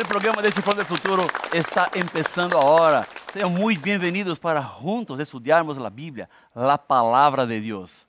[0.00, 3.06] El programa Descifrando del Futuro está empezando ahora.
[3.34, 8.08] Sean muy bienvenidos para juntos estudiarmos la Biblia, la palabra de Dios.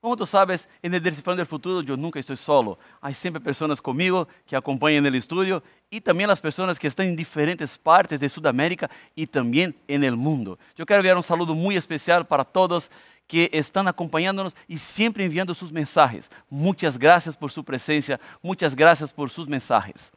[0.00, 2.76] Como tú sabes, en el Descifrando del Futuro yo nunca estoy solo.
[3.00, 7.14] Hay siempre personas conmigo que acompañan el estudio y también las personas que están en
[7.14, 10.58] diferentes partes de Sudamérica y también en el mundo.
[10.74, 12.90] Yo quiero enviar un saludo muy especial para todos
[13.28, 16.32] que están acompañándonos y siempre enviando sus mensajes.
[16.50, 20.10] Muchas gracias por su presencia, muchas gracias por sus mensajes.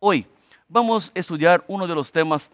[0.00, 0.26] Hoy
[0.68, 2.50] vamos a estudiar uno de los temas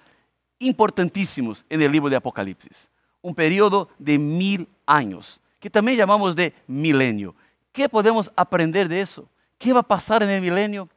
[0.58, 6.52] importantísimos en el libro de Apocalipsis, un periodo de mil años que también llamamos de
[6.66, 7.36] milenio.
[7.70, 9.28] ¿Qué podemos aprender de eso?
[9.58, 10.88] ¿Qué va a pasar en el milenio?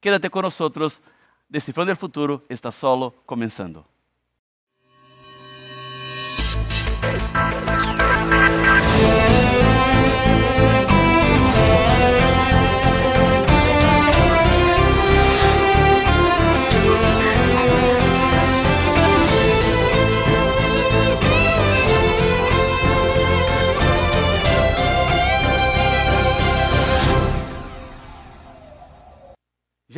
[0.00, 1.02] Quédate con nosotros.
[1.46, 3.86] Descifrando el futuro está solo comenzando.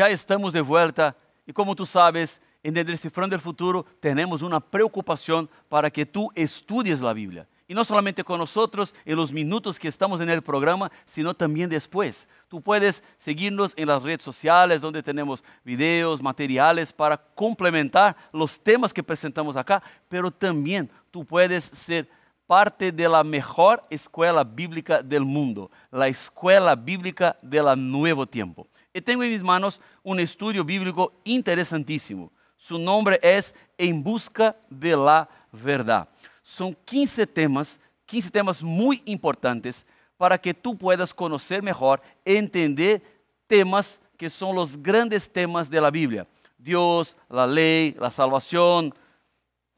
[0.08, 5.48] Estamos de vuelta y como tú sabes, en el Descifrando del Futuro tenemos una preocupación
[5.68, 7.46] para que tú estudies la Biblia.
[7.68, 11.68] Y no solamente con nosotros en los minutos que estamos en el programa, sino también
[11.68, 12.28] después.
[12.48, 18.92] Tú puedes seguirnos en las redes sociales donde tenemos videos, materiales para complementar los temas
[18.92, 22.08] que presentamos acá, pero también tú puedes ser
[22.46, 28.68] parte de la mejor escuela bíblica del mundo, la escuela bíblica del nuevo tiempo.
[28.96, 32.32] Y tengo en mis manos un estudio bíblico interesantísimo.
[32.56, 36.08] Su nombre es En Busca de la Verdad.
[36.42, 39.84] Son 15 temas, 15 temas muy importantes
[40.16, 43.02] para que tú puedas conocer mejor, entender
[43.46, 46.26] temas que son los grandes temas de la Biblia.
[46.56, 48.94] Dios, la ley, la salvación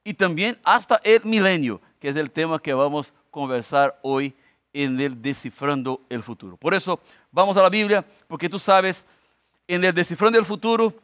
[0.04, 4.32] y también hasta el milenio, que es el tema que vamos a conversar hoy
[4.84, 6.56] en el Descifrando el Futuro.
[6.56, 7.00] Por eso
[7.32, 9.04] vamos a la Biblia, porque tú sabes,
[9.66, 10.94] en el Descifrando el Futuro,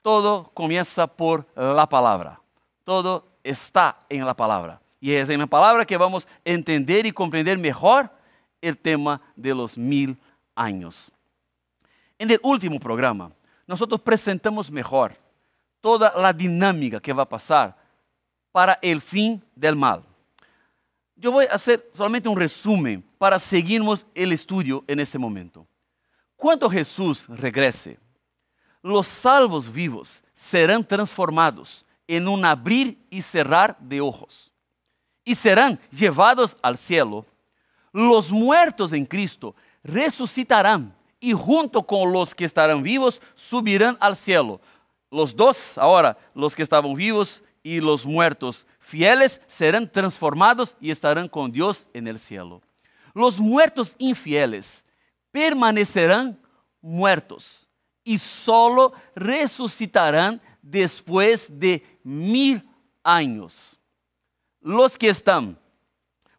[0.00, 2.40] todo comienza por la palabra.
[2.84, 4.80] Todo está en la palabra.
[4.98, 8.10] Y es en la palabra que vamos a entender y comprender mejor
[8.62, 10.16] el tema de los mil
[10.54, 11.12] años.
[12.18, 13.30] En el último programa,
[13.66, 15.14] nosotros presentamos mejor
[15.82, 17.76] toda la dinámica que va a pasar
[18.50, 20.02] para el fin del mal.
[21.20, 25.66] Yo voy a hacer solamente un resumen para seguirnos el estudio en este momento.
[26.36, 27.98] Cuando Jesús regrese,
[28.80, 34.52] los salvos vivos serán transformados en un abrir y cerrar de ojos
[35.24, 37.26] y serán llevados al cielo.
[37.92, 44.60] Los muertos en Cristo resucitarán y junto con los que estarán vivos subirán al cielo.
[45.10, 51.28] Los dos, ahora, los que estaban vivos y los muertos fieles serán transformados y estarán
[51.28, 52.62] con Dios en el cielo.
[53.12, 54.82] Los muertos infieles
[55.30, 56.40] permanecerán
[56.80, 57.68] muertos
[58.02, 62.66] y solo resucitarán después de mil
[63.02, 63.78] años.
[64.62, 65.58] Los que están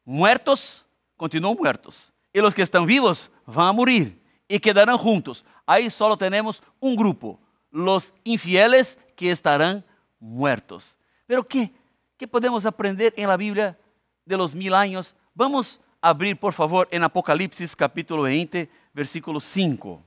[0.03, 0.83] muertos
[1.15, 5.45] continúan muertos y los que están vivos van a morir y quedarán juntos.
[5.63, 9.85] Ahí solo tenemos un grupo, los infieles que estarán
[10.19, 10.97] muertos.
[11.29, 11.71] Pero ¿qué?
[12.17, 13.77] ¿Qué podemos aprender en la Biblia
[14.25, 15.15] de los mil años?
[15.35, 20.01] Vamos a abrir, por favor, en Apocalipsis capítulo 20, versículo 5.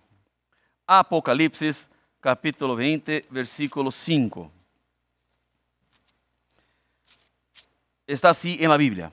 [0.85, 1.89] Apocalipsis
[2.19, 4.51] capítulo 20, versículo 5.
[8.05, 9.13] Está así en la Biblia.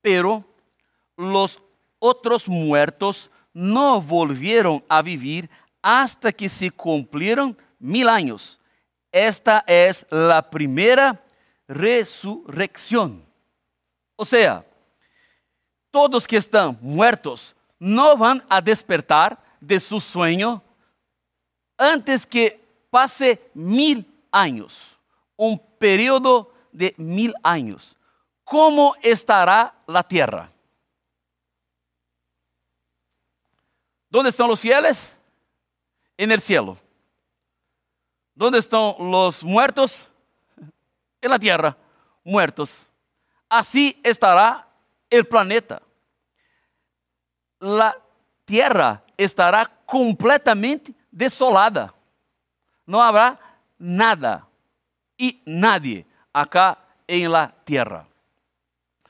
[0.00, 0.42] Pero
[1.18, 1.60] los
[1.98, 5.50] otros muertos no volvieron a vivir
[5.82, 8.57] hasta que se cumplieron mil años.
[9.10, 11.22] Esta es la primera
[11.66, 13.24] resurrección.
[14.16, 14.64] O sea,
[15.90, 20.62] todos que están muertos no van a despertar de su sueño
[21.76, 22.60] antes que
[22.90, 24.98] pase mil años,
[25.36, 27.96] un periodo de mil años.
[28.44, 30.50] ¿Cómo estará la tierra?
[34.10, 35.14] ¿Dónde están los fieles?
[36.16, 36.78] En el cielo.
[38.38, 40.12] ¿Dónde están los muertos?
[41.20, 41.76] En la tierra,
[42.22, 42.88] muertos.
[43.48, 44.64] Así estará
[45.10, 45.82] el planeta.
[47.58, 48.00] La
[48.44, 51.92] tierra estará completamente desolada.
[52.86, 53.40] No habrá
[53.76, 54.46] nada
[55.16, 58.06] y nadie acá en la tierra.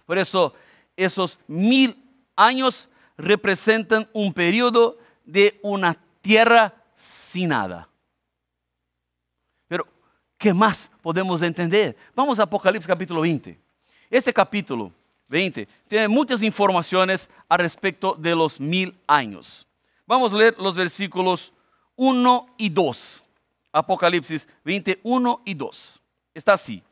[0.06, 0.54] Por eso,
[0.96, 2.02] esos mil
[2.34, 2.88] años
[3.18, 4.96] representan un periodo
[5.26, 7.87] de una tierra sin nada.
[10.38, 11.96] ¿Qué más podemos entender?
[12.14, 13.58] Vamos a Apocalipsis capítulo 20.
[14.08, 14.92] Este capítulo
[15.28, 19.66] 20 tiene muchas informaciones al respecto de los mil años.
[20.06, 21.52] Vamos a leer los versículos
[21.96, 23.24] 1 y 2.
[23.72, 26.00] Apocalipsis 21 y 2.
[26.32, 26.82] Está así.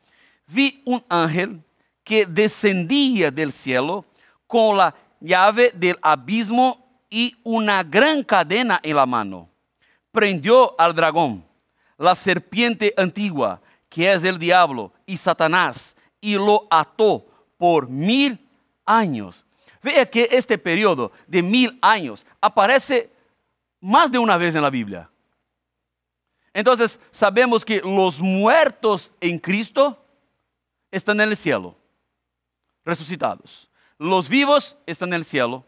[0.45, 1.63] Vi un ángel
[2.03, 4.05] que descendía del cielo
[4.45, 9.49] con la llave del abismo y una gran cadena en la mano.
[10.11, 11.46] Prendió al dragón,
[11.97, 17.25] la serpiente antigua, que es el diablo y Satanás, y lo ató
[17.57, 18.39] por mil
[18.85, 19.45] años.
[19.81, 23.09] Vea que este periodo de mil años aparece
[23.79, 25.09] más de una vez en la Biblia.
[26.53, 30.03] Entonces sabemos que los muertos en Cristo
[30.89, 31.75] están en el cielo,
[32.83, 33.69] resucitados.
[33.99, 35.63] Los vivos están en el cielo.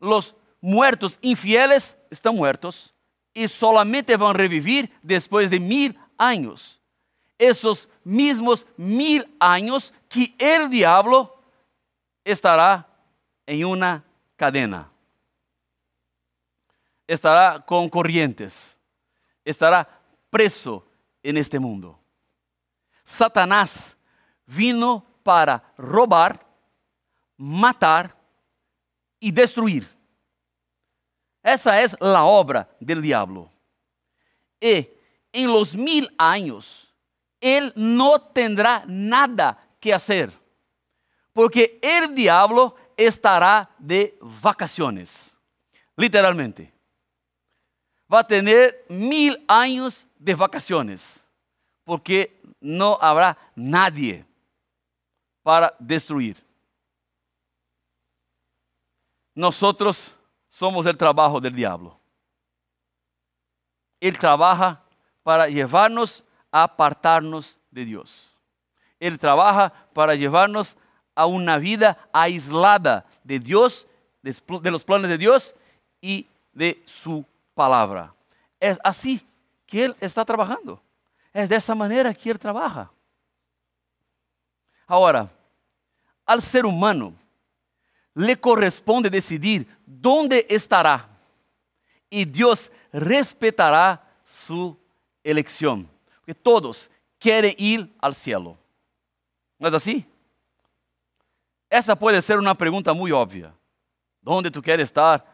[0.00, 2.91] Los muertos infieles están muertos
[3.34, 6.80] y solamente van a revivir después de mil años.
[7.38, 11.40] Esos mismos mil años que el diablo
[12.24, 12.88] estará
[13.46, 14.04] en una
[14.36, 14.90] cadena.
[17.06, 18.78] Estará con corrientes.
[19.44, 19.88] Estará
[20.30, 20.86] preso
[21.22, 21.98] en este mundo.
[23.04, 23.96] Satanás
[24.46, 26.46] vino para robar,
[27.36, 28.16] matar
[29.18, 29.88] y destruir.
[31.42, 33.50] Esa es la obra del diablo.
[34.60, 34.88] Y
[35.32, 36.94] en los mil años,
[37.40, 40.32] él no tendrá nada que hacer,
[41.32, 45.36] porque el diablo estará de vacaciones,
[45.96, 46.72] literalmente.
[48.12, 51.26] Va a tener mil años de vacaciones,
[51.82, 54.24] porque no habrá nadie
[55.42, 56.36] para destruir.
[59.34, 60.16] Nosotros
[60.52, 61.98] somos el trabajo del diablo.
[63.98, 64.82] Él trabaja
[65.22, 68.36] para llevarnos a apartarnos de Dios.
[69.00, 70.76] Él trabaja para llevarnos
[71.14, 73.86] a una vida aislada de Dios,
[74.20, 75.54] de los planes de Dios
[76.02, 78.14] y de su palabra.
[78.60, 79.26] Es así
[79.64, 80.82] que Él está trabajando.
[81.32, 82.90] Es de esa manera que Él trabaja.
[84.86, 85.30] Ahora,
[86.26, 87.14] al ser humano
[88.14, 91.08] le corresponde decidir dónde estará
[92.10, 94.78] y Dios respetará su
[95.24, 95.88] elección.
[96.18, 98.58] Porque todos quieren ir al cielo.
[99.58, 100.06] ¿No es así?
[101.70, 103.54] Esa puede ser una pregunta muy obvia.
[104.20, 105.24] ¿Dónde tú quieres estar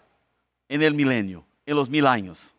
[0.68, 2.54] en el milenio, en los mil años?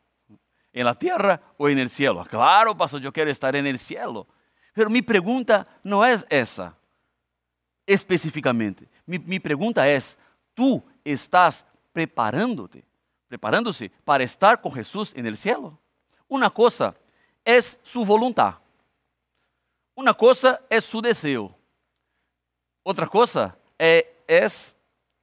[0.74, 2.26] ¿En la tierra o en el cielo?
[2.26, 4.28] Claro, pastor, yo quiero estar en el cielo.
[4.74, 6.76] Pero mi pregunta no es esa
[7.90, 8.88] especificamente.
[9.06, 10.18] Mi, mi pregunta es,
[10.54, 12.86] ¿tú estás preparándote,
[13.28, 15.78] preparándose para estar con Jesús en el cielo?
[16.28, 16.96] Una cosa
[17.44, 18.56] es su voluntad.
[19.96, 21.54] Una cosa es su deseo.
[22.84, 24.76] Otra cosa eh, es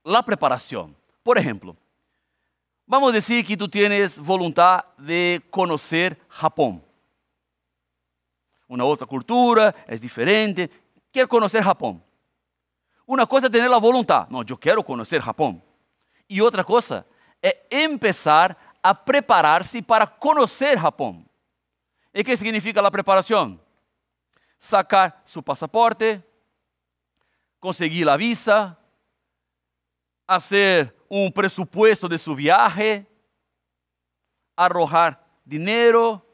[0.02, 0.96] la preparación.
[1.22, 1.76] Por ejemplo,
[2.84, 6.82] vamos a decir que tú tienes voluntad de conocer Japón.
[8.68, 10.68] Una otra cultura, es diferente.
[11.12, 12.02] Quieres conocer Japón.
[13.06, 14.28] Una cosa es tener la voluntad.
[14.28, 15.62] No, yo quiero conocer Japón.
[16.26, 17.06] Y otra cosa
[17.40, 21.28] es empezar a prepararse para conocer Japón.
[22.12, 23.60] ¿Y qué significa la preparación?
[24.58, 26.22] Sacar su pasaporte,
[27.60, 28.78] conseguir la visa,
[30.26, 33.06] hacer un presupuesto de su viaje,
[34.56, 36.26] arrojar dinero,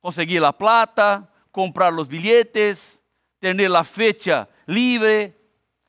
[0.00, 3.04] conseguir la plata, comprar los billetes,
[3.38, 5.35] tener la fecha libre,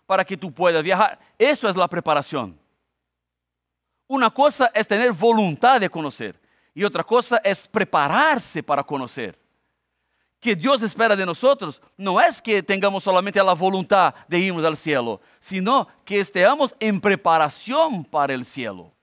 [0.08, 1.20] para que tú puedas viajar.
[1.38, 2.58] Eso es la preparación.
[4.08, 6.40] Una cosa es tener voluntad de conocer
[6.74, 9.38] y otra cosa es prepararse para conocer.
[10.40, 14.78] Que Dios espera de nosotros no es que tengamos solamente la voluntad de irnos al
[14.78, 18.94] cielo, sino que estemos en preparación para el cielo.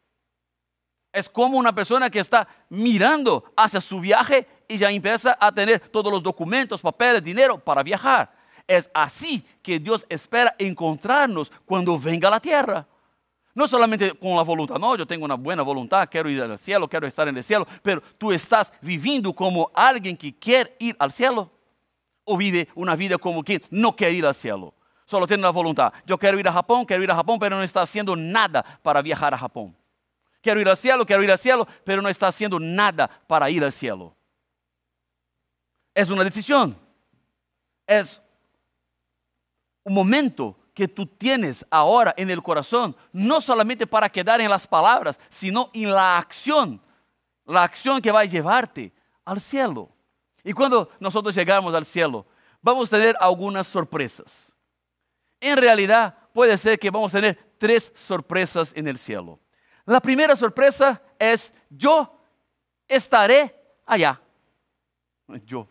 [1.12, 5.80] Es como una persona que está mirando hacia su viaje y ya empieza a tener
[5.80, 8.33] todos los documentos, papeles, dinero para viajar.
[8.66, 12.86] Es así que Dios espera encontrarnos cuando venga a la tierra.
[13.54, 16.88] No solamente con la voluntad, no, yo tengo una buena voluntad, quiero ir al cielo,
[16.88, 21.12] quiero estar en el cielo, pero tú estás viviendo como alguien que quiere ir al
[21.12, 21.50] cielo
[22.24, 24.74] o vive una vida como quien no quiere ir al cielo.
[25.06, 25.92] Solo tiene la voluntad.
[26.06, 29.02] Yo quiero ir a Japón, quiero ir a Japón, pero no está haciendo nada para
[29.02, 29.76] viajar a Japón.
[30.40, 33.62] Quiero ir al cielo, quiero ir al cielo, pero no está haciendo nada para ir
[33.62, 34.16] al cielo.
[35.94, 36.76] Es una decisión.
[37.86, 38.20] Es
[39.84, 44.66] un momento que tú tienes ahora en el corazón, no solamente para quedar en las
[44.66, 46.80] palabras, sino en la acción,
[47.46, 48.92] la acción que va a llevarte
[49.24, 49.88] al cielo.
[50.42, 52.26] Y cuando nosotros llegamos al cielo,
[52.60, 54.52] vamos a tener algunas sorpresas.
[55.40, 59.38] En realidad, puede ser que vamos a tener tres sorpresas en el cielo.
[59.86, 62.18] La primera sorpresa es, yo
[62.88, 63.54] estaré
[63.86, 64.20] allá.
[65.46, 65.68] Yo,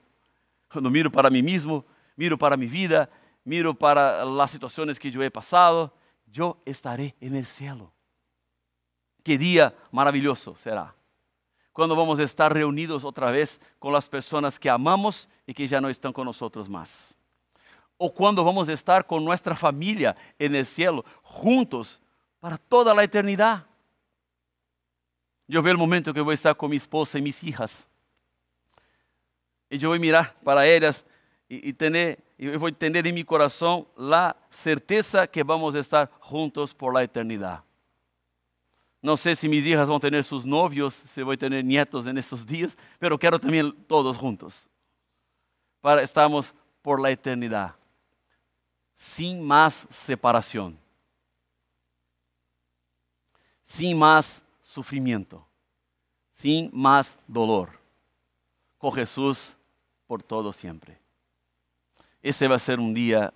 [0.72, 1.84] cuando miro para mí mismo,
[2.16, 3.10] miro para mi vida,
[3.44, 5.94] miro para las situaciones que yo he pasado,
[6.28, 7.92] yo estaré en el cielo.
[9.24, 10.94] Qué día maravilloso será.
[11.72, 15.82] Cuando vamos a estar reunidos otra vez con las personas que amamos y que ya
[15.82, 17.18] no están con nosotros más.
[17.98, 22.02] O cuando vamos a estar con nuestra familia en el cielo, juntos
[22.40, 23.66] para toda la eternidad.
[25.48, 27.88] Yo veo el momento que voy a estar con mi esposa y mis hijas.
[29.70, 31.06] Y yo voy a mirar para ellas
[31.50, 36.10] y, tener, y voy a tener en mi corazón la certeza que vamos a estar
[36.20, 37.64] juntos por la eternidad.
[39.02, 42.08] No sé si mis hijas van a tener sus novios, si voy a tener nietos
[42.08, 44.70] en esos días, pero quiero también todos juntos.
[45.82, 47.76] Para estamos por la eternidad,
[48.96, 50.80] sin más separación,
[53.64, 55.46] sin más sufrimiento,
[56.32, 57.78] sin más dolor,
[58.78, 59.58] con Jesús
[60.08, 61.03] por todo siempre.
[62.24, 63.34] Ese va a ser un día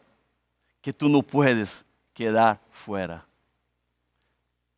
[0.82, 3.28] que tú no puedes quedar fuera.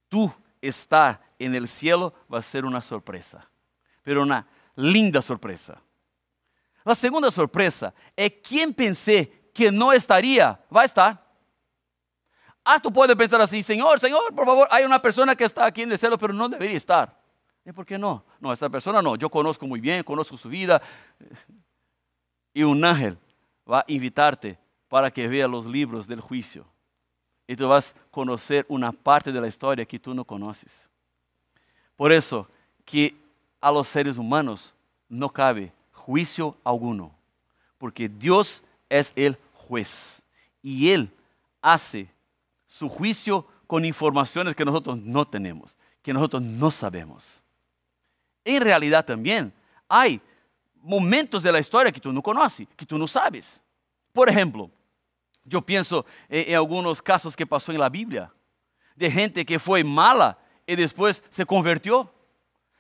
[0.10, 3.48] Tú estar en el cielo va a ser una sorpresa,
[4.02, 5.80] pero una linda sorpresa.
[6.84, 11.30] La segunda sorpresa es quien pensé que no estaría, va a estar.
[12.66, 15.84] Ah, tú puedes pensar así, Señor, Señor, por favor, hay una persona que está aquí
[15.84, 17.16] en el cielo, pero no debería estar.
[17.64, 18.26] ¿Y por qué no?
[18.40, 20.82] No, esta persona no, yo conozco muy bien, conozco su vida.
[22.52, 23.16] Y un ángel
[23.70, 24.58] va a invitarte
[24.88, 26.66] para que vea los libros del juicio
[27.48, 30.90] y tú vas a conocer una parte de la historia que tú no conoces.
[31.96, 32.48] Por eso
[32.86, 33.16] que
[33.60, 34.74] a los seres humanos
[35.08, 37.12] no cabe juicio alguno,
[37.78, 40.22] porque Dios es el juez
[40.62, 41.12] y Él
[41.62, 42.08] hace
[42.68, 47.44] su juicio con informaciones que nosotros no tenemos, que nosotros no sabemos.
[48.46, 49.52] En realidad también
[49.88, 50.22] hay
[50.82, 53.62] momentos de la historia que tú no conoces, que tú no sabes.
[54.14, 54.70] Por ejemplo,
[55.44, 58.32] yo pienso en, algunos casos que pasó en la Biblia,
[58.96, 62.12] de gente que fue mala y después se convirtió,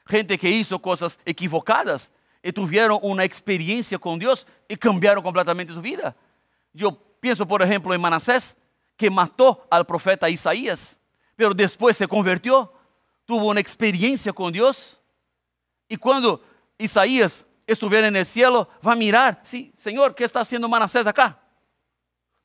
[0.05, 2.11] gente que hizo cosas equivocadas
[2.43, 6.15] y tuvieron una experiencia con Dios y cambiaron completamente su vida.
[6.73, 8.57] Yo pienso, por ejemplo, en Manasés,
[8.95, 10.99] que mató al profeta Isaías,
[11.35, 12.73] pero después se convirtió,
[13.25, 14.99] tuvo una experiencia con Dios.
[15.87, 16.43] Y cuando
[16.77, 21.39] Isaías estuviera en el cielo, va a mirar, sí, Señor, ¿qué está haciendo Manasés acá?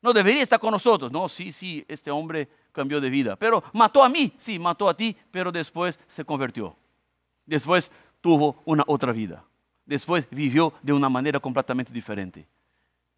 [0.05, 1.11] no debería estar con nosotros.
[1.11, 3.35] No, sí, sí, este hombre cambió de vida.
[3.35, 6.77] Pero mató a mí, sí, mató a ti, pero después se convirtió.
[7.43, 7.91] Después
[8.21, 9.43] tuvo una otra vida.
[9.83, 12.47] Después vivió de una manera completamente diferente.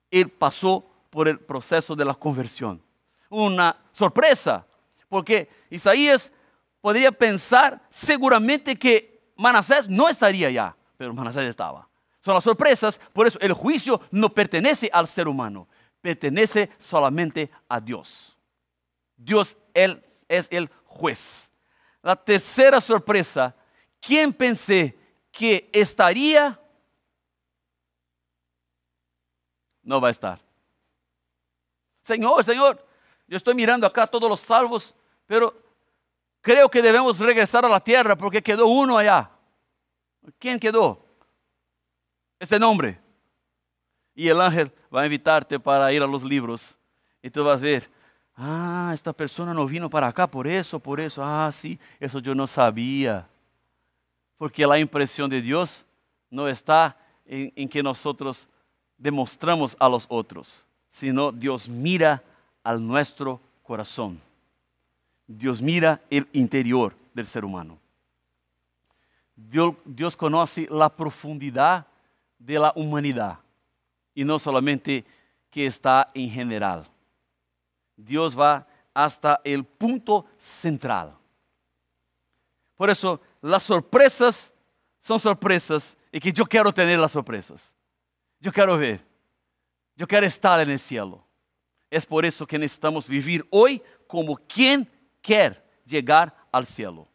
[0.09, 2.81] Él pasó por el proceso de la conversión.
[3.29, 4.65] Una sorpresa,
[5.09, 6.31] porque Isaías
[6.79, 11.85] podría pensar seguramente que Manasés no estaría allá, pero Manasés estaba.
[12.27, 15.65] Son las sorpresas, por eso el juicio no pertenece al ser humano,
[16.01, 18.37] pertenece solamente a Dios.
[19.15, 21.49] Dios él, es el juez.
[22.01, 23.55] La tercera sorpresa,
[24.01, 24.99] ¿quién pensé
[25.31, 26.59] que estaría?
[29.81, 30.41] No va a estar.
[32.01, 32.85] Señor, Señor,
[33.25, 34.93] yo estoy mirando acá todos los salvos,
[35.25, 35.57] pero
[36.41, 39.31] creo que debemos regresar a la tierra porque quedó uno allá.
[40.37, 41.06] ¿Quién quedó?
[42.39, 42.99] Este nombre.
[44.15, 46.77] Y el ángel va a invitarte para ir a los libros.
[47.21, 47.89] Y tú vas a ver,
[48.35, 51.23] ah, esta persona no vino para acá por eso, por eso.
[51.23, 53.27] Ah, sí, eso yo no sabía.
[54.37, 55.85] Porque la impresión de Dios
[56.29, 58.49] no está en, en que nosotros
[58.97, 62.23] demostramos a los otros, sino Dios mira
[62.63, 64.19] al nuestro corazón.
[65.27, 67.77] Dios mira el interior del ser humano.
[69.35, 71.85] Dios, Dios, conoce la profundidad
[72.37, 73.39] de la humanidad
[74.13, 75.05] y no solamente
[75.49, 76.85] que está en general.
[77.95, 81.15] Dios va hasta el punto central.
[82.75, 84.53] Por eso las sorpresas
[84.99, 87.73] son sorpresas y que yo quiero tener las sorpresas.
[88.39, 89.05] Yo quiero ver.
[89.95, 91.23] Yo quiero estar en el cielo.
[91.89, 94.89] Es por eso que necesitamos vivir hoy como quien
[95.21, 97.07] quer llegar al cielo.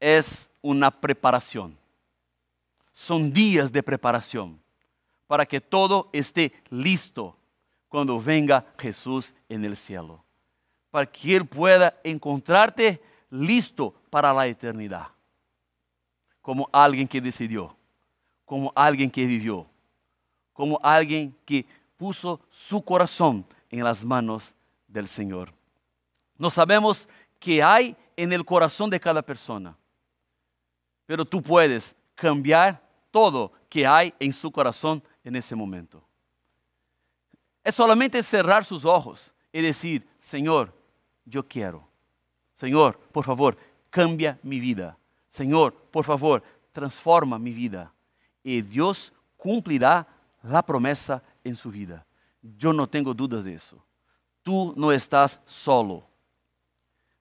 [0.00, 1.78] Es una preparación.
[2.94, 4.62] Son días de preparación
[5.26, 7.36] para que todo esté listo
[7.88, 10.24] cuando venga Jesús en el cielo.
[10.92, 15.08] Para que Él pueda encontrarte listo para la eternidad.
[16.40, 17.76] Como alguien que decidió,
[18.44, 19.66] como alguien que vivió,
[20.52, 24.54] como alguien que puso su corazón en las manos
[24.86, 25.52] del Señor.
[26.38, 27.08] No sabemos
[27.40, 29.76] qué hay en el corazón de cada persona,
[31.06, 32.83] pero tú puedes cambiar
[33.14, 36.02] todo que hay en su corazón en ese momento.
[37.62, 40.74] Es solamente cerrar sus ojos y decir, Señor,
[41.24, 41.86] yo quiero.
[42.54, 43.56] Señor, por favor,
[43.88, 44.98] cambia mi vida.
[45.28, 46.42] Señor, por favor,
[46.72, 47.92] transforma mi vida.
[48.42, 50.08] Y Dios cumplirá
[50.42, 52.04] la promesa en su vida.
[52.42, 53.80] Yo no tengo dudas de eso.
[54.42, 56.04] Tú estás solo.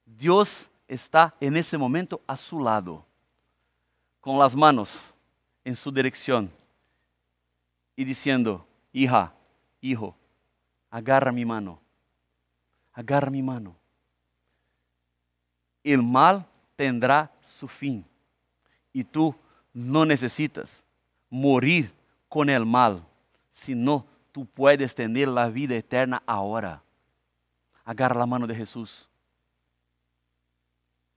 [0.04, 3.06] Dios está en ese momento a su lado,
[4.20, 5.13] con las manos
[5.64, 6.52] en su dirección
[7.96, 9.34] y diciendo, hija,
[9.82, 10.16] hijo,
[10.90, 11.80] agarra mi mano,
[12.94, 13.76] agarra mi mano.
[15.84, 18.06] El mal tendrá su fin
[18.92, 19.36] y tú
[19.74, 20.84] no necesitas
[21.30, 21.92] morir
[22.30, 23.06] con el mal,
[23.52, 26.82] sino tú puedes tener la vida eterna ahora.
[27.86, 29.10] Agarra la mano de Jesús.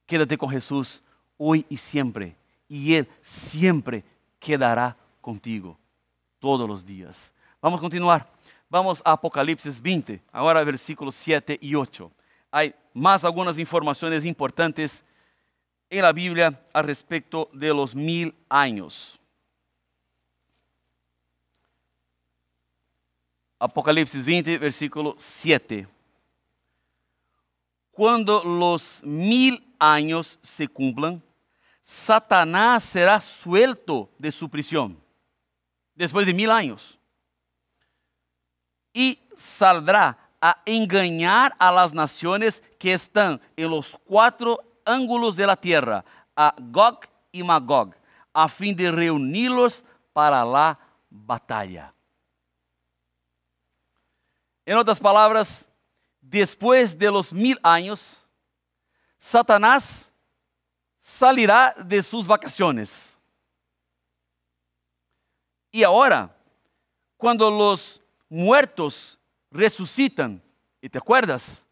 [0.07, 1.03] Quédate con Jesús
[1.37, 2.37] hoy y siempre,
[2.69, 4.05] y Él siempre
[4.47, 5.76] quedará contigo
[6.38, 7.33] todos los días.
[7.61, 8.31] Vamos a continuar.
[8.69, 12.09] Vamos a Apocalipsis 20, ahora versículos 7 y 8.
[12.53, 15.05] Hay más algunas informaciones importantes
[15.91, 19.19] en la Biblia al respecto de los mil años.
[23.59, 25.88] Apocalipsis 20, versículo 7.
[27.91, 31.21] Cuando los mil años se cumplan,
[31.87, 35.00] Satanás será suelto de su prisión
[35.95, 36.99] después de mil años
[38.93, 45.55] y saldrá a engañar a las naciones que están en los cuatro ángulos de la
[45.55, 47.95] tierra, a Gog y Magog,
[48.33, 50.76] a fin de reunirlos para la
[51.09, 51.95] batalla.
[54.64, 55.65] En otras palabras,
[56.21, 58.28] después de los mil años,
[59.21, 60.13] Satanás
[61.06, 63.16] salirá de sus vacaciones.
[65.71, 66.34] Y ahora,
[67.16, 69.16] cuando los muertos
[69.52, 70.42] resucitan,
[70.80, 71.62] ¿y te acuerdas?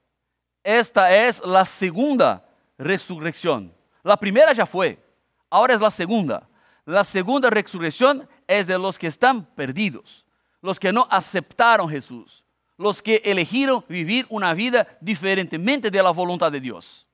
[0.62, 3.74] Esta es la segunda resurrección.
[4.04, 5.04] La primera ya fue,
[5.50, 6.48] ahora es la segunda.
[6.84, 10.24] La segunda resurrección es de los que están perdidos,
[10.62, 12.44] los que no aceptaron Jesús,
[12.76, 17.04] los que eligieron vivir una vida diferentemente de la voluntad de Dios.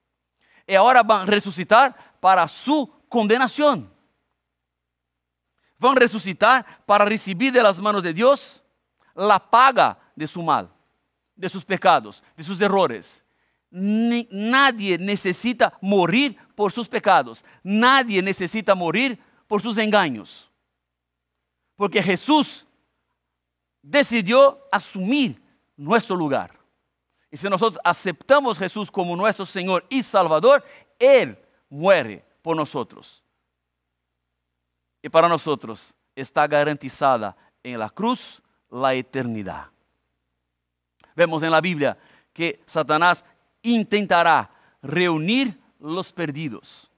[0.71, 3.93] Y ahora van a resucitar para su condenación.
[5.79, 8.63] Van a resucitar para recibir de las manos de Dios
[9.15, 10.71] la paga de su mal,
[11.35, 13.25] de sus pecados, de sus errores.
[13.71, 17.45] nadie necesita morir por sus pecados.
[17.63, 20.51] Nadie necesita morir por sus engaños.
[21.77, 22.67] Porque Jesús
[23.81, 25.41] decidió asumir
[25.77, 26.59] nuestro lugar.
[27.31, 30.65] Y si nosotros aceptamos a Jesús como nuestro Señor y Salvador,
[30.99, 31.39] Él
[31.71, 33.23] muere por nosotros.
[35.03, 39.69] Y para nosotros está garantizada en la cruz la eternidad.
[41.17, 41.97] Vemos en la Biblia
[42.33, 43.25] que Satanás
[43.63, 44.51] intentará
[44.83, 46.91] reunir los perdidos.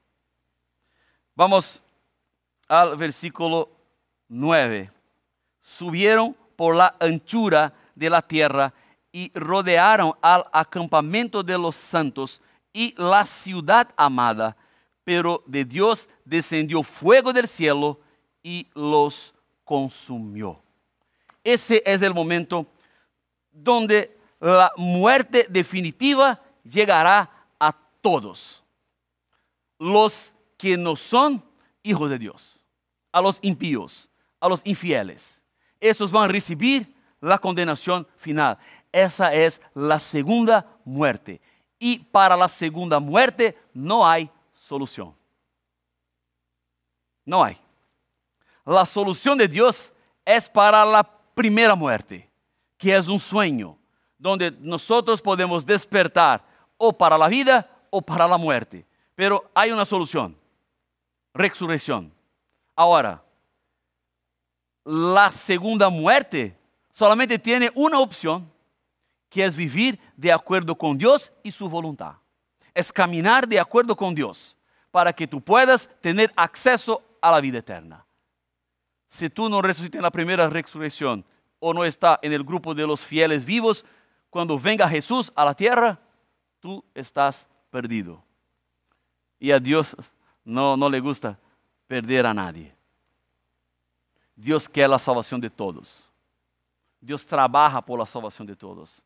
[1.35, 1.83] Vamos
[2.67, 3.69] al versículo
[4.27, 4.91] 9.
[5.61, 8.73] Subieron por la anchura de la tierra
[9.11, 14.55] y rodearon al acampamento de los santos y la ciudad amada
[15.03, 17.99] pero de Dios descendió fuego del cielo
[18.41, 20.61] y los consumió.
[21.43, 22.65] Ese es el momento
[23.51, 28.63] donde la muerte definitiva llegará a todos.
[29.77, 31.43] Los que no son
[31.81, 32.59] hijos de Dios,
[33.11, 35.41] a los impíos, a los infieles.
[35.79, 38.57] Esos van a recibir la condenación final.
[38.91, 41.41] Esa es la segunda muerte.
[41.79, 44.29] Y para la segunda muerte no hay
[44.63, 45.13] solución.
[47.25, 47.57] No hay.
[48.65, 49.91] La solución de Dios
[50.23, 52.29] es para la primera muerte,
[52.77, 53.77] que es un sueño,
[54.17, 56.45] donde nosotros podemos despertar
[56.77, 58.85] o para la vida o para la muerte.
[59.15, 60.37] Pero hay una solución,
[61.33, 62.13] resurrección.
[62.73, 63.21] Ahora,
[64.85, 66.57] la segunda muerte
[66.89, 68.49] solamente tiene una opción,
[69.29, 72.22] que es vivir de acuerdo con Dios y su voluntad
[72.73, 74.57] es caminar de acuerdo con Dios
[74.91, 78.05] para que tú puedas tener acceso a la vida eterna.
[79.07, 81.23] Si tú no resucitas en la primera resurrección
[81.59, 83.85] o no estás en el grupo de los fieles vivos,
[84.29, 85.99] cuando venga Jesús a la tierra,
[86.59, 88.23] tú estás perdido.
[89.39, 89.95] Y a Dios
[90.43, 91.37] no, no le gusta
[91.87, 92.75] perder a nadie.
[94.35, 96.11] Dios quiere la salvación de todos.
[96.99, 99.03] Dios trabaja por la salvación de todos.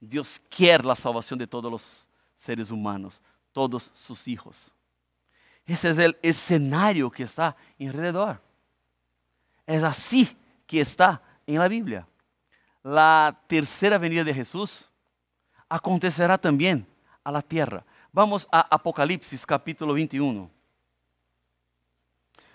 [0.00, 3.20] Dios quiere la salvación de todos los seres humanos,
[3.52, 4.72] todos sus hijos.
[5.66, 8.40] Ese es el escenario que está alrededor.
[9.66, 12.06] Es así que está en la Biblia.
[12.82, 14.88] La tercera venida de Jesús
[15.68, 16.86] acontecerá también
[17.24, 17.84] a la tierra.
[18.12, 20.48] Vamos a Apocalipsis capítulo 21,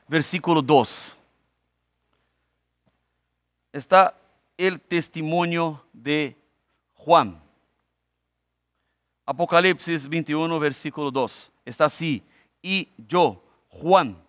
[0.08, 1.20] versículo 2.
[3.74, 4.16] Está
[4.58, 6.38] el testimonio de
[6.94, 7.42] Juan.
[9.32, 11.54] Apocalipsis 21, versículo 2.
[11.64, 12.22] Está así.
[12.62, 14.22] Y yo, Juan,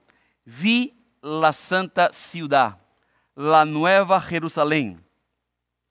[0.45, 2.79] vi la santa ciudad,
[3.35, 5.05] la nueva Jerusalén,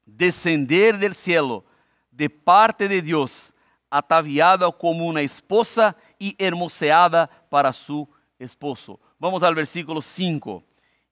[0.06, 1.65] descender del cielo
[2.10, 3.54] de parte de Dios,
[3.89, 8.08] ataviada como una esposa y hermoseada para su
[8.39, 8.97] esposo.
[9.19, 10.63] Vamos al versículo 5.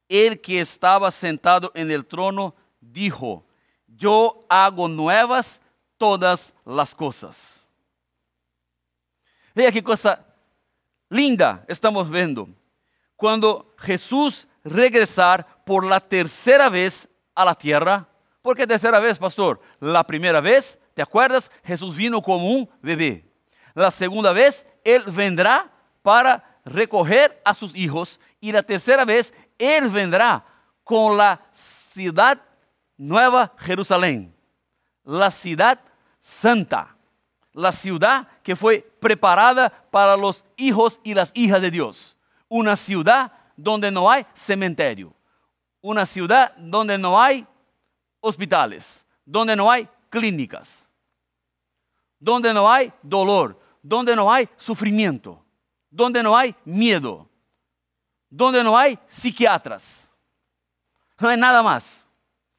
[0.08, 3.44] El que estaba sentado en el trono dijo,
[3.88, 5.60] yo hago nuevas
[5.98, 7.59] todas las cosas.
[9.60, 10.26] Veja qué cosa
[11.10, 12.48] linda estamos viendo.
[13.18, 18.08] Cuando Jesús regresar por la tercera vez a la tierra,
[18.42, 19.60] ¿por qué tercera vez, pastor?
[19.82, 21.52] La primera vez, ¿te acuerdas?
[21.62, 23.30] Jesús vino como un bebé.
[23.74, 25.70] La segunda vez, Él vendrá
[26.02, 28.18] para recoger a sus hijos.
[28.40, 30.46] Y la tercera vez, Él vendrá
[30.86, 32.42] con la ciudad
[32.96, 34.34] nueva Jerusalén,
[35.04, 35.82] la ciudad
[36.22, 36.96] santa
[37.54, 42.16] la ciudad que fue preparada para los hijos y las hijas de Dios.
[42.48, 45.14] Una ciudad donde no hay cementerio.
[45.82, 47.46] Una ciudad donde no hay
[48.20, 50.90] hospitales, donde no hay clínicas,
[52.20, 55.44] donde no hay dolor, donde no hay sufrimiento,
[55.90, 57.30] donde no hay miedo,
[58.30, 60.10] donde no hay psiquiatras.
[61.20, 62.08] No hay nada más.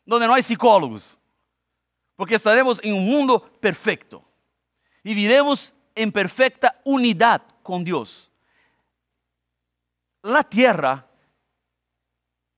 [0.05, 1.18] Donde no hay psicólogos.
[2.16, 4.22] Porque estaremos en un mundo perfecto.
[5.02, 8.30] Viviremos en perfecta unidad con Dios.
[10.22, 11.06] La tierra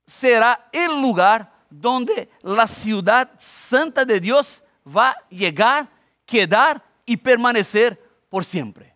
[0.07, 5.89] será el lugar donde la ciudad santa de Dios va a llegar,
[6.27, 8.95] quedar y permanecer por siempre.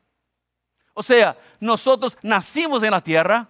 [0.93, 3.49] O sea, nosotros nacimos en la tierra,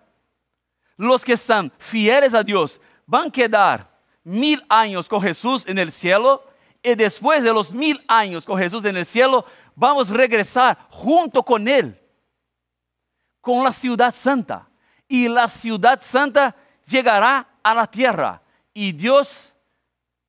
[0.96, 5.92] los que están fieles a Dios van a quedar mil años con Jesús en el
[5.92, 6.44] cielo
[6.82, 9.44] y después de los mil años con Jesús en el cielo
[9.76, 11.96] vamos a regresar junto con Él,
[13.40, 14.68] con la ciudad santa.
[15.06, 18.42] Y la ciudad santa llegará a la tierra.
[18.74, 19.54] Y Dios,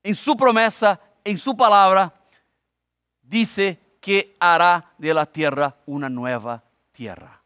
[0.03, 2.13] en su promesa, en su palabra,
[3.23, 7.41] dice que hará de la tierra una nueva tierra.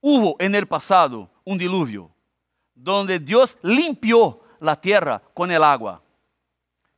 [0.00, 2.10] Hubo en el pasado un diluvio
[2.74, 6.02] donde Dios limpió la tierra con el agua.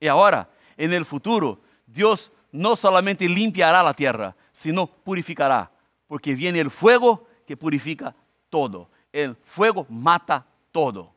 [0.01, 5.69] Y ahora, en el futuro, Dios no solamente limpiará la tierra, sino purificará,
[6.07, 8.15] porque viene el fuego que purifica
[8.49, 8.89] todo.
[9.13, 11.13] El fuego mata todo.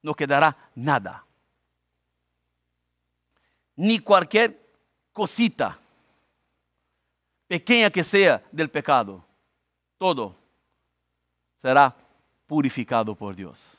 [0.00, 1.24] No quedará nada.
[3.74, 4.60] Ni cualquier
[5.12, 5.76] cosita,
[7.48, 9.24] pequeña que sea del pecado,
[9.98, 10.36] todo
[11.60, 11.96] será
[12.46, 13.76] purificado por Dios.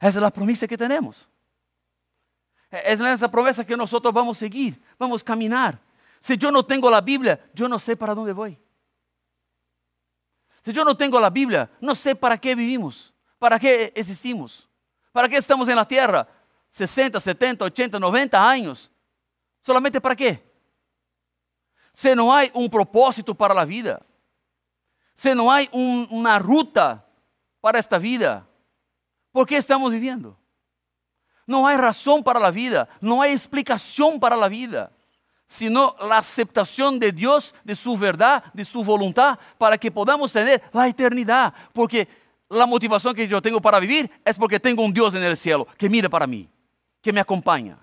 [0.00, 1.28] Esa es la promesa que tenemos.
[2.68, 5.85] Es esa promesa que nosotros vamos a seguir, vamos a caminar.
[6.26, 8.58] Si yo no tengo la Biblia, yo no sé para dónde voy.
[10.64, 14.68] Si yo no tengo la Biblia, no sé para qué vivimos, para qué existimos,
[15.12, 16.26] para qué estamos en la tierra.
[16.72, 18.90] 60, 70, 80, 90 años.
[19.62, 20.44] ¿Solamente para qué?
[21.92, 24.04] Si no hay un propósito para la vida,
[25.14, 27.06] si no hay una ruta
[27.60, 28.44] para esta vida,
[29.30, 30.36] ¿por qué estamos viviendo?
[31.46, 34.90] No hay razón para la vida, no hay explicación para la vida
[35.48, 40.62] sino la aceptación de Dios, de su verdad, de su voluntad, para que podamos tener
[40.72, 41.54] la eternidad.
[41.72, 42.08] Porque
[42.48, 45.66] la motivación que yo tengo para vivir es porque tengo un Dios en el cielo
[45.76, 46.48] que mira para mí,
[47.00, 47.78] que me acompaña,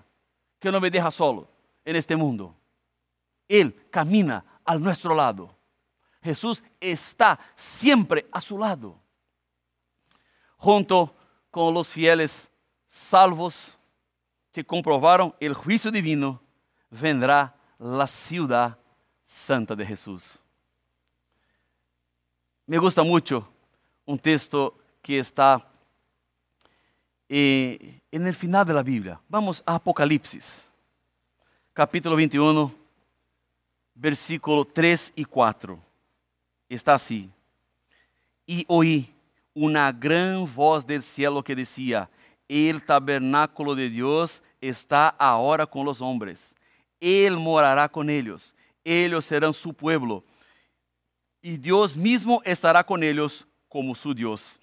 [0.58, 1.48] que no me deja solo
[1.84, 2.54] en este mundo.
[3.48, 5.54] Él camina a nuestro lado.
[6.22, 8.98] Jesús está siempre a su lado.
[10.56, 11.14] Junto
[11.50, 12.50] con los fieles
[12.88, 13.78] salvos
[14.50, 16.40] que comprobaron el juicio divino
[17.00, 18.78] vendrá la ciudad
[19.26, 20.40] santa de Jesús.
[22.66, 23.46] Me gusta mucho
[24.06, 25.66] un texto que está
[27.28, 29.20] eh, en el final de la Biblia.
[29.28, 30.68] Vamos a Apocalipsis,
[31.72, 32.72] capítulo 21,
[33.94, 35.78] versículo 3 y 4.
[36.68, 37.30] Está así.
[38.46, 39.12] Y oí
[39.52, 42.08] una gran voz del cielo que decía,
[42.48, 46.53] el tabernáculo de Dios está ahora con los hombres.
[47.04, 48.54] Él morará con ellos.
[48.82, 50.24] Ellos serán su pueblo.
[51.42, 54.58] Y Dios mismo estará con ellos como su Dios.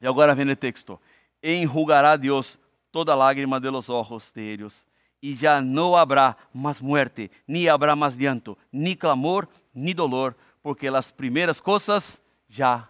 [0.00, 1.00] Y ahora viene el texto.
[1.42, 2.56] Enjugará Dios
[2.92, 4.86] toda lágrima de los ojos de ellos.
[5.20, 10.88] Y ya no habrá más muerte, ni habrá más llanto, ni clamor, ni dolor, porque
[10.88, 12.88] las primeras cosas ya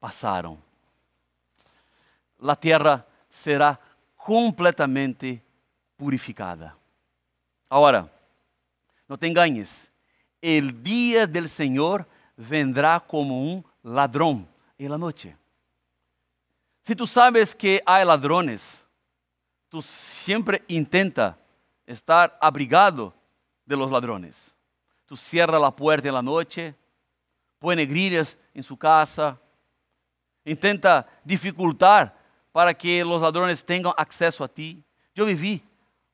[0.00, 0.58] pasaron.
[2.38, 3.78] La tierra será
[4.16, 5.42] completamente
[5.96, 6.78] purificada.
[7.68, 8.10] Ahora,
[9.06, 9.90] no te engañes,
[10.40, 15.36] el día del Señor vendrá como un ladrón en la noche.
[16.82, 18.86] Si tú sabes que hay ladrones,
[19.68, 21.36] tú siempre intenta
[21.84, 23.12] estar abrigado
[23.66, 24.56] de los ladrones.
[25.04, 26.74] Tú cierras la puerta en la noche,
[27.58, 29.38] pone grillas en su casa,
[30.44, 32.16] intenta dificultar
[32.52, 34.82] para que los ladrones tengan acceso a ti.
[35.14, 35.62] Yo viví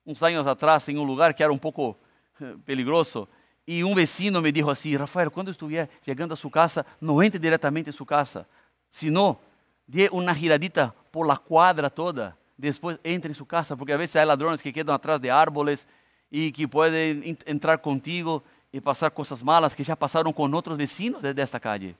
[0.04, 1.96] unos años atrás en un lugar que era un poco
[2.40, 3.28] eh, peligroso
[3.66, 7.40] y un vecino me dijo así, Rafael, cuando estuviera llegando a su casa, no entre
[7.40, 8.46] directamente en su casa,
[8.90, 9.40] sino
[9.86, 14.16] dé una giradita por la cuadra toda, después entre en su casa, porque a veces
[14.16, 15.88] hay ladrones que quedan atrás de árboles
[16.30, 21.22] y que pueden entrar contigo y pasar cosas malas que ya pasaron con otros vecinos
[21.22, 21.96] de esta calle.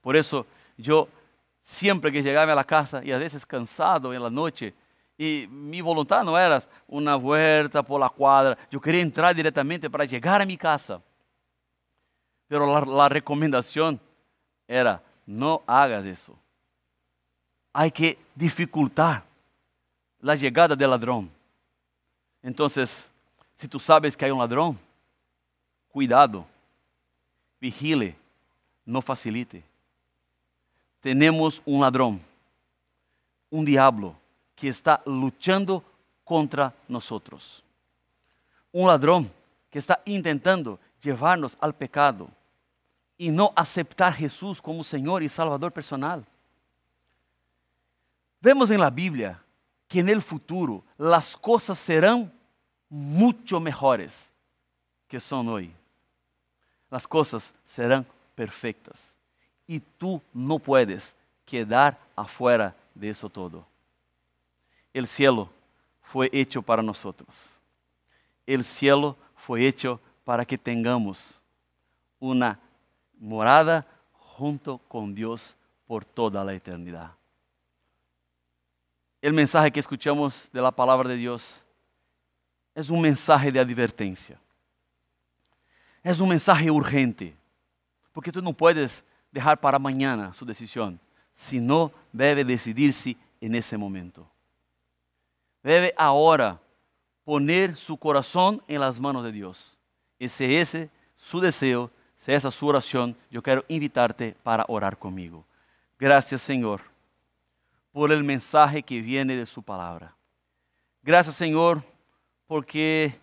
[0.00, 0.46] Por eso
[0.76, 1.08] yo
[1.62, 4.74] siempre que llegaba a la casa y a veces cansado en la noche,
[5.18, 10.04] y mi voluntad no era una vuelta por la cuadra, yo quería entrar directamente para
[10.04, 11.02] llegar a mi casa.
[12.46, 14.00] Pero la, la recomendación
[14.66, 16.38] era, no hagas eso.
[17.72, 19.24] Hay que dificultar
[20.20, 21.30] la llegada del ladrón.
[22.42, 23.10] Entonces,
[23.56, 24.78] si tú sabes que hay un ladrón,
[25.90, 26.46] cuidado,
[27.60, 28.16] vigile,
[28.86, 29.62] no facilite
[31.00, 32.20] tenemos un ladrón,
[33.50, 34.14] un diablo
[34.58, 35.84] que está luchando
[36.24, 37.62] contra nosotros.
[38.72, 39.30] Un ladrón
[39.70, 42.28] que está intentando llevarnos al pecado
[43.16, 46.26] y no aceptar a Jesús como Señor y Salvador personal.
[48.40, 49.40] Vemos en la Biblia
[49.86, 52.32] que en el futuro las cosas serán
[52.88, 54.32] mucho mejores
[55.06, 55.72] que son hoy.
[56.90, 59.14] Las cosas serán perfectas
[59.68, 61.14] y tú no puedes
[61.46, 63.64] quedar afuera de eso todo.
[64.98, 65.48] El cielo
[66.02, 67.60] fue hecho para nosotros.
[68.44, 71.40] El cielo fue hecho para que tengamos
[72.18, 72.58] una
[73.16, 75.56] morada junto con Dios
[75.86, 77.12] por toda la eternidad.
[79.22, 81.64] El mensaje que escuchamos de la palabra de Dios
[82.74, 84.36] es un mensaje de advertencia.
[86.02, 87.36] Es un mensaje urgente,
[88.12, 90.98] porque tú no puedes dejar para mañana su decisión,
[91.36, 94.28] sino debe decidirse en ese momento.
[95.68, 96.58] Debe ahora
[97.24, 99.76] poner su corazón en las manos de Dios.
[100.18, 105.44] Y si ese su deseo, si esa su oración, yo quiero invitarte para orar conmigo.
[105.98, 106.80] Gracias Señor
[107.92, 110.16] por el mensaje que viene de su palabra.
[111.02, 111.82] Gracias Señor
[112.46, 113.20] porque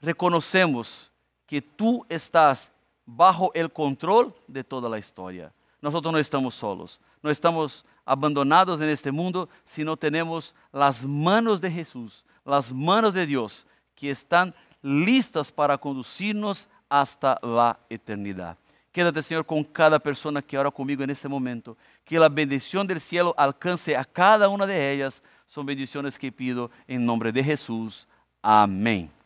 [0.00, 1.10] reconocemos
[1.44, 2.70] que tú estás
[3.04, 5.52] bajo el control de toda la historia.
[5.82, 11.70] Nosotros no estamos solos, no estamos abandonados en este mundo, sino tenemos las manos de
[11.70, 18.58] Jesús, las manos de Dios, que están listas para conducirnos hasta la eternidad.
[18.90, 21.76] Quédate, Señor, con cada persona que ora conmigo en este momento.
[22.04, 25.22] Que la bendición del cielo alcance a cada una de ellas.
[25.46, 28.08] Son bendiciones que pido en nombre de Jesús.
[28.42, 29.19] Amén.